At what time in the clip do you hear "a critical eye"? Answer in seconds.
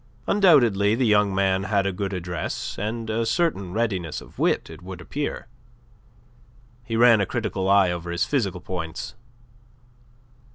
7.21-7.91